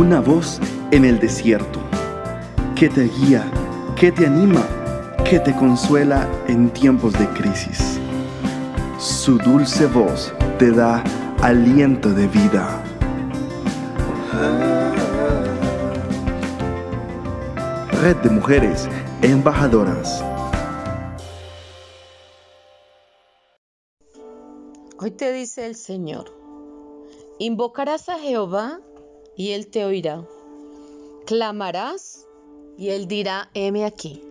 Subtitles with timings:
[0.00, 0.58] Una voz
[0.92, 1.78] en el desierto
[2.74, 3.44] que te guía,
[3.96, 4.66] que te anima,
[5.28, 8.00] que te consuela en tiempos de crisis.
[8.98, 11.04] Su dulce voz te da
[11.42, 12.82] aliento de vida.
[18.00, 18.88] Red de Mujeres
[19.20, 20.24] Embajadoras.
[24.98, 26.34] Hoy te dice el Señor,
[27.38, 28.80] invocarás a Jehová
[29.40, 30.28] y Él te oirá.
[31.24, 32.26] Clamarás
[32.76, 34.22] y Él dirá, heme aquí.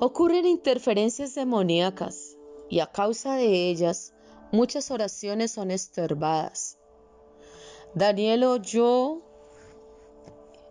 [0.00, 2.36] Ocurren interferencias demoníacas
[2.68, 4.14] y a causa de ellas
[4.50, 6.76] muchas oraciones son estorbadas.
[7.94, 9.22] Daniel oyó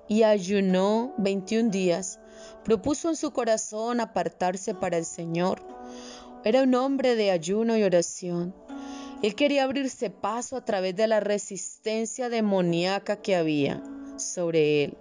[0.09, 2.19] y ayunó 21 días.
[2.65, 5.61] Propuso en su corazón apartarse para el Señor.
[6.43, 8.53] Era un hombre de ayuno y oración.
[9.25, 13.81] Él quería abrirse paso a través de la resistencia demoníaca que había
[14.17, 14.97] sobre él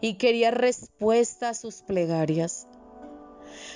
[0.00, 2.68] y quería respuesta a sus plegarias.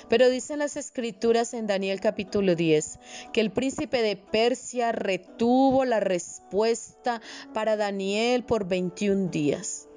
[0.07, 2.97] Pero dicen las escrituras en Daniel capítulo 10
[3.33, 7.21] que el príncipe de Persia retuvo la respuesta
[7.53, 9.89] para Daniel por 21 días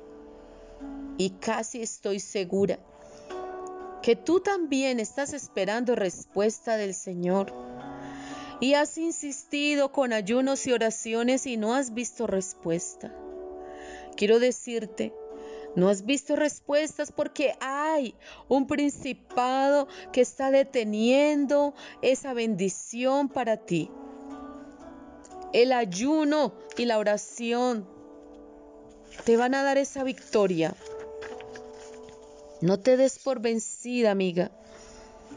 [1.17, 2.81] y casi estoy segura
[4.03, 7.53] que tú también estás esperando respuesta del Señor
[8.61, 13.15] y has insistido con ayunos y oraciones y no has visto respuesta.
[14.17, 15.13] Quiero decirte,
[15.75, 18.15] no has visto respuestas porque hay
[18.49, 23.91] un principado que está deteniendo esa bendición para ti.
[25.53, 27.87] El ayuno y la oración
[29.25, 30.75] te van a dar esa victoria.
[32.63, 34.51] No te des por vencida, amiga.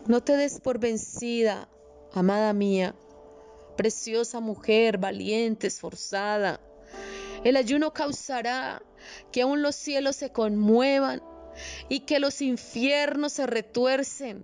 [0.07, 1.67] No te des por vencida,
[2.13, 2.95] amada mía,
[3.79, 6.59] preciosa mujer, valiente, esforzada.
[7.45, 8.83] El ayuno causará
[9.31, 11.23] que aún los cielos se conmuevan
[11.87, 14.43] y que los infiernos se retuercen,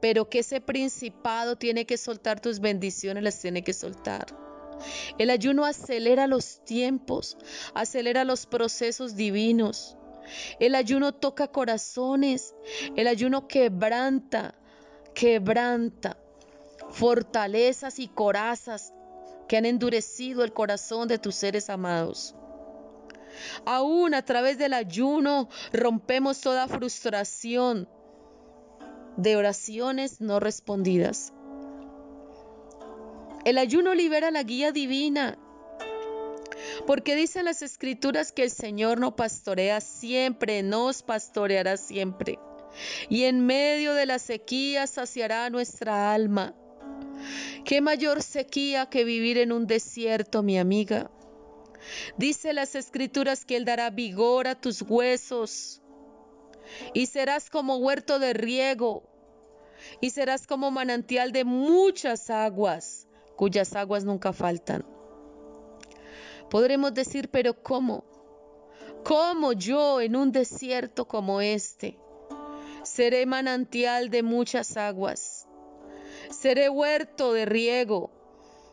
[0.00, 4.26] pero que ese principado tiene que soltar tus bendiciones, las tiene que soltar.
[5.16, 7.38] El ayuno acelera los tiempos,
[7.72, 9.96] acelera los procesos divinos.
[10.58, 12.52] El ayuno toca corazones.
[12.96, 14.56] El ayuno quebranta,
[15.14, 16.18] quebranta
[16.90, 18.92] fortalezas y corazas
[19.48, 22.34] que han endurecido el corazón de tus seres amados.
[23.64, 27.88] Aún a través del ayuno rompemos toda frustración
[29.16, 31.32] de oraciones no respondidas.
[33.44, 35.38] El ayuno libera la guía divina
[36.86, 42.38] porque dicen las escrituras que el Señor nos pastorea siempre, nos pastoreará siempre.
[43.08, 46.54] Y en medio de la sequía saciará nuestra alma.
[47.64, 51.10] ¿Qué mayor sequía que vivir en un desierto, mi amiga?
[52.16, 55.82] Dice las escrituras que Él dará vigor a tus huesos
[56.94, 59.04] y serás como huerto de riego
[60.00, 64.84] y serás como manantial de muchas aguas, cuyas aguas nunca faltan.
[66.50, 68.04] Podremos decir, pero ¿cómo?
[69.04, 71.98] ¿Cómo yo en un desierto como este
[72.82, 75.46] seré manantial de muchas aguas?
[76.30, 78.10] Seré huerto de riego.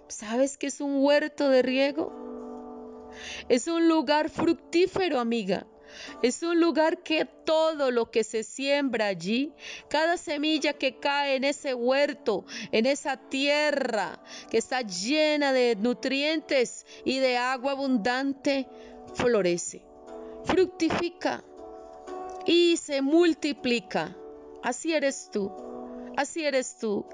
[0.07, 3.09] ¿Sabes qué es un huerto de riego?
[3.49, 5.65] Es un lugar fructífero, amiga.
[6.21, 9.53] Es un lugar que todo lo que se siembra allí,
[9.89, 14.19] cada semilla que cae en ese huerto, en esa tierra
[14.49, 18.67] que está llena de nutrientes y de agua abundante,
[19.13, 19.83] florece,
[20.45, 21.43] fructifica
[22.45, 24.15] y se multiplica.
[24.63, 25.51] Así eres tú,
[26.17, 27.05] así eres tú.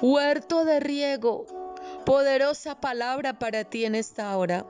[0.00, 1.46] Huerto de riego,
[2.04, 4.66] poderosa palabra para ti en esta hora.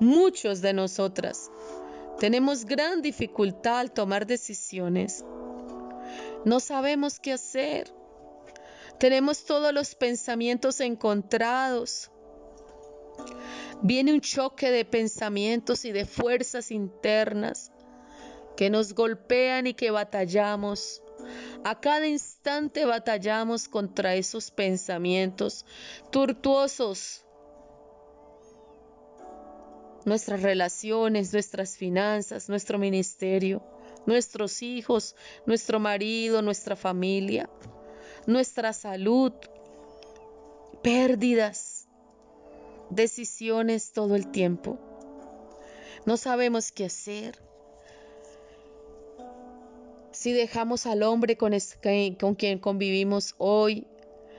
[0.00, 1.50] Muchos de nosotras
[2.18, 5.24] tenemos gran dificultad al tomar decisiones.
[6.44, 7.92] No sabemos qué hacer.
[8.98, 12.10] Tenemos todos los pensamientos encontrados.
[13.82, 17.70] Viene un choque de pensamientos y de fuerzas internas
[18.56, 21.03] que nos golpean y que batallamos.
[21.64, 25.64] A cada instante batallamos contra esos pensamientos
[26.10, 27.24] tortuosos
[30.04, 33.62] nuestras relaciones, nuestras finanzas, nuestro ministerio,
[34.06, 35.16] nuestros hijos,
[35.46, 37.48] nuestro marido, nuestra familia,
[38.26, 39.32] nuestra salud,
[40.82, 41.88] pérdidas,
[42.90, 44.78] decisiones todo el tiempo.
[46.04, 47.43] No sabemos qué hacer.
[50.14, 51.52] Si dejamos al hombre con,
[52.36, 53.84] quien convivimos hoy,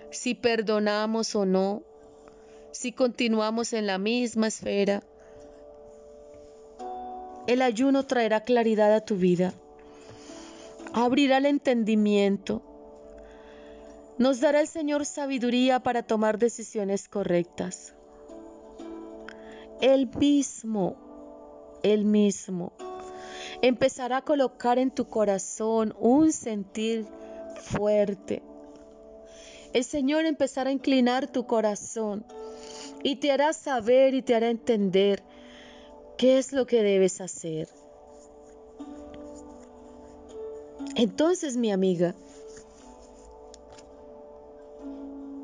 [0.10, 1.84] si perdonamos o no,
[2.72, 5.04] si continuamos en la misma esfera.
[7.46, 9.54] El ayuno traerá claridad a tu vida,
[10.94, 12.62] abrirá el entendimiento,
[14.18, 17.94] nos dará el Señor sabiduría para tomar decisiones correctas.
[19.82, 20.96] Él mismo,
[21.84, 22.72] Él mismo,
[23.62, 27.06] empezará a colocar en tu corazón un sentir
[27.62, 28.42] fuerte.
[29.74, 32.26] El Señor empezará a inclinar tu corazón
[33.04, 35.22] y te hará saber y te hará entender
[36.18, 37.68] qué es lo que debes hacer.
[40.96, 42.16] Entonces, mi amiga,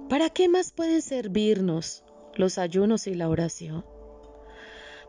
[0.07, 2.03] ¿para qué más pueden servirnos
[2.35, 3.83] los ayunos y la oración?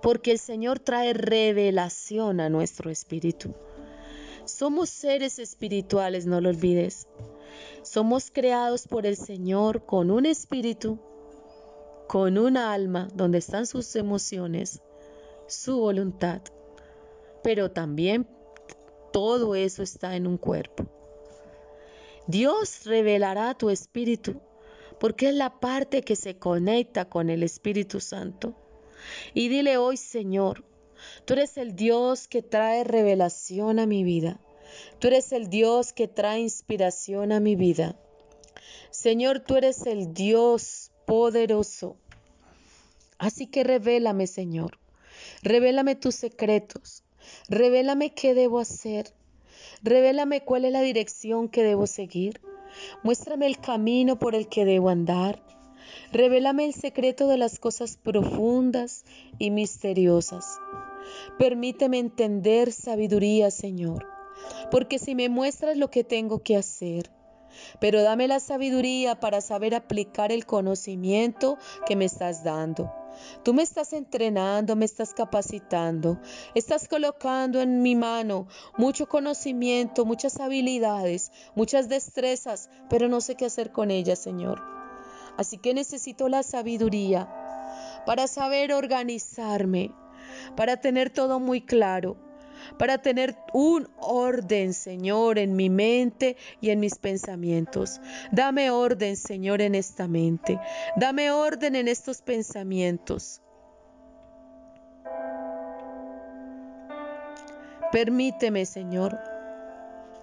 [0.02, 3.54] Porque el Señor trae revelación a nuestro espíritu.
[4.44, 7.06] Somos seres espirituales, no lo olvides.
[7.82, 10.98] Somos creados por el Señor con un espíritu,
[12.08, 14.82] con un alma donde están sus emociones,
[15.46, 16.42] su voluntad,
[17.42, 18.28] pero también
[19.12, 20.86] todo eso está en un cuerpo.
[22.26, 24.40] Dios revelará tu espíritu
[25.00, 28.54] porque es la parte que se conecta con el Espíritu Santo.
[29.34, 30.64] Y dile hoy, Señor,
[31.24, 34.40] tú eres el Dios que trae revelación a mi vida.
[34.98, 37.96] Tú eres el Dios que trae inspiración a mi vida.
[38.90, 41.96] Señor, tú eres el Dios poderoso.
[43.18, 44.78] Así que revélame, Señor.
[45.42, 47.04] Revélame tus secretos.
[47.48, 49.12] Revélame qué debo hacer.
[49.82, 52.40] Revélame cuál es la dirección que debo seguir.
[53.02, 55.42] Muéstrame el camino por el que debo andar.
[56.12, 59.04] Revélame el secreto de las cosas profundas
[59.38, 60.58] y misteriosas.
[61.38, 64.06] Permíteme entender sabiduría, Señor,
[64.70, 67.10] porque si me muestras lo que tengo que hacer,
[67.80, 72.92] pero dame la sabiduría para saber aplicar el conocimiento que me estás dando.
[73.42, 76.18] Tú me estás entrenando, me estás capacitando,
[76.54, 78.46] estás colocando en mi mano
[78.78, 84.71] mucho conocimiento, muchas habilidades, muchas destrezas, pero no sé qué hacer con ellas, Señor.
[85.36, 87.28] Así que necesito la sabiduría
[88.06, 89.92] para saber organizarme,
[90.56, 92.16] para tener todo muy claro
[92.78, 98.00] para tener un orden, Señor, en mi mente y en mis pensamientos.
[98.30, 100.58] Dame orden, Señor, en esta mente.
[100.96, 103.40] Dame orden en estos pensamientos.
[107.90, 109.18] Permíteme, Señor,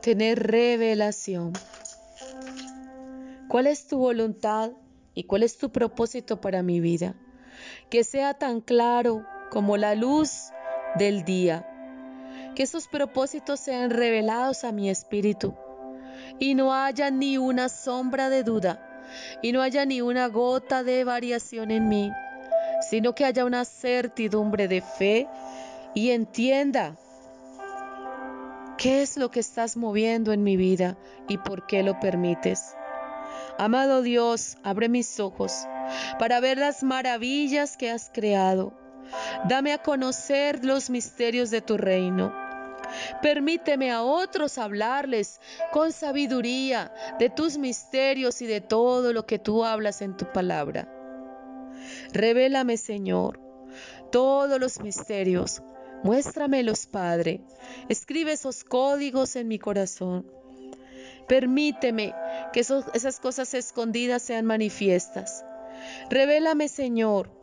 [0.01, 1.53] tener revelación.
[3.47, 4.71] ¿Cuál es tu voluntad
[5.13, 7.15] y cuál es tu propósito para mi vida?
[7.89, 10.51] Que sea tan claro como la luz
[10.95, 11.65] del día
[12.56, 15.56] que esos propósitos sean revelados a mi espíritu
[16.39, 18.85] y no haya ni una sombra de duda
[19.41, 22.11] y no haya ni una gota de variación en mí,
[22.89, 25.27] sino que haya una certidumbre de fe
[25.95, 26.95] y entienda
[28.77, 30.97] qué es lo que estás moviendo en mi vida
[31.27, 32.75] y por qué lo permites.
[33.59, 35.53] Amado Dios, abre mis ojos
[36.17, 38.73] para ver las maravillas que has creado.
[39.47, 42.50] Dame a conocer los misterios de tu reino
[43.21, 45.39] Permíteme a otros hablarles
[45.71, 50.87] con sabiduría de tus misterios y de todo lo que tú hablas en tu palabra.
[52.13, 53.39] Revélame, Señor,
[54.11, 55.61] todos los misterios.
[56.04, 57.42] Muéstramelos, Padre.
[57.89, 60.25] Escribe esos códigos en mi corazón.
[61.30, 62.14] Permíteme
[62.52, 65.45] que esas cosas escondidas sean manifiestas.
[66.09, 67.40] Revélame, Señor,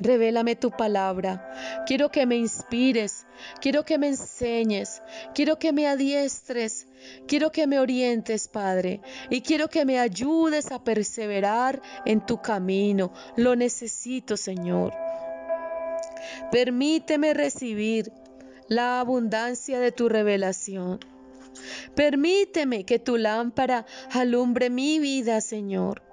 [0.00, 1.84] Revélame tu palabra.
[1.86, 3.26] Quiero que me inspires.
[3.60, 5.02] Quiero que me enseñes.
[5.34, 6.88] Quiero que me adiestres.
[7.28, 9.00] Quiero que me orientes, Padre.
[9.30, 13.12] Y quiero que me ayudes a perseverar en tu camino.
[13.36, 14.92] Lo necesito, Señor.
[16.50, 18.10] Permíteme recibir
[18.66, 20.98] la abundancia de tu revelación.
[21.94, 26.03] Permíteme que tu lámpara alumbre mi vida, Señor.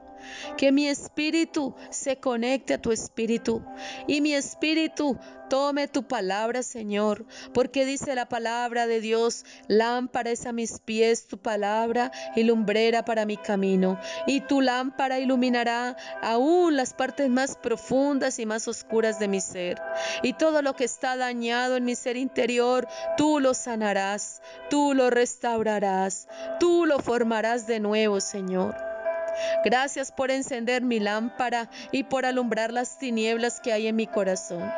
[0.58, 3.64] Que mi espíritu se conecte a tu espíritu
[4.08, 5.18] y mi espíritu
[5.52, 11.28] tome tu palabra, Señor, porque dice la palabra de Dios, lámpara es a mis pies
[11.28, 14.00] tu palabra y lumbrera para mi camino.
[14.28, 19.82] Y tu lámpara iluminará aún las partes más profundas y más oscuras de mi ser.
[20.24, 25.10] Y todo lo que está dañado en mi ser interior, tú lo sanarás, tú lo
[25.10, 26.30] restaurarás,
[26.62, 28.91] tú lo formarás de nuevo, Señor.
[29.64, 34.72] Gracias por encender mi lámpara y por alumbrar las tinieblas que hay en mi corazón.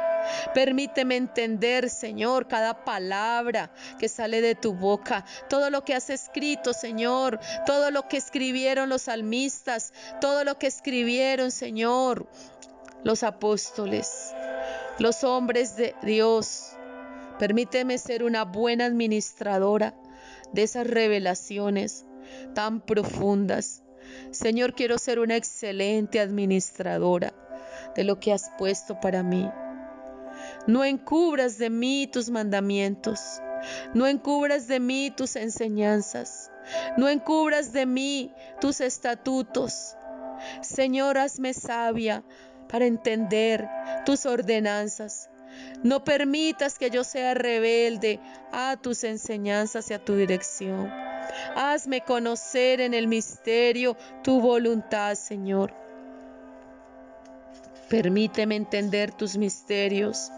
[0.54, 6.74] Permíteme entender, Señor, cada palabra que sale de tu boca, todo lo que has escrito,
[6.74, 12.28] Señor, todo lo que escribieron los salmistas, todo lo que escribieron, Señor,
[13.04, 14.34] los apóstoles,
[15.00, 16.78] los hombres de Dios.
[17.40, 19.94] Permíteme ser una buena administradora
[20.54, 22.06] de esas revelaciones
[22.54, 23.84] tan profundas.
[24.32, 27.34] Señor, quiero ser una excelente administradora
[27.96, 29.50] de lo que has puesto para mí.
[30.68, 33.20] No encubras de mí tus mandamientos.
[33.94, 36.52] No encubras de mí tus enseñanzas.
[36.98, 39.96] No encubras de mí tus estatutos.
[40.62, 42.24] Señor, hazme sabia
[42.68, 43.68] para entender
[44.06, 45.30] tus ordenanzas.
[45.84, 48.20] No permitas que yo sea rebelde
[48.52, 50.92] a tus enseñanzas y a tu dirección.
[51.56, 55.74] Hazme conocer en el misterio tu voluntad, Señor.
[57.90, 60.32] Permíteme entender tus misterios.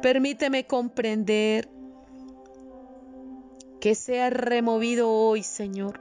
[0.00, 1.68] Permíteme comprender
[3.80, 6.00] que sea removido hoy, Señor,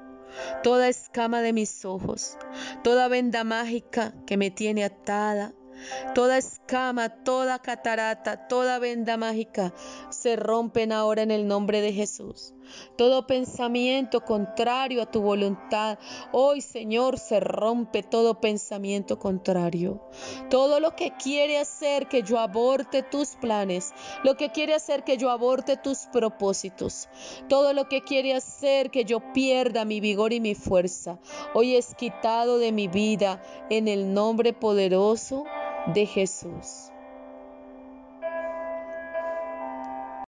[0.62, 2.38] toda escama de mis ojos,
[2.84, 5.54] toda venda mágica que me tiene atada,
[6.14, 9.74] Toda escama, toda catarata, toda venda mágica
[10.10, 12.54] se rompen ahora en el nombre de Jesús.
[12.98, 15.98] Todo pensamiento contrario a tu voluntad,
[16.32, 20.02] hoy Señor se rompe todo pensamiento contrario.
[20.50, 25.18] Todo lo que quiere hacer que yo aborte tus planes, lo que quiere hacer que
[25.18, 27.10] yo aborte tus propósitos,
[27.48, 31.20] todo lo que quiere hacer que yo pierda mi vigor y mi fuerza,
[31.54, 35.46] hoy es quitado de mi vida en el nombre poderoso
[35.88, 36.91] de Jesús.